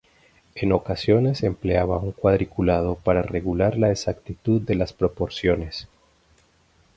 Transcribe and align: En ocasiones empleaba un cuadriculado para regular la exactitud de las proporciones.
En 0.55 0.71
ocasiones 0.71 1.43
empleaba 1.43 1.99
un 1.99 2.11
cuadriculado 2.11 2.95
para 2.95 3.21
regular 3.21 3.77
la 3.77 3.91
exactitud 3.91 4.59
de 4.59 4.73
las 4.73 4.93
proporciones. 4.93 5.87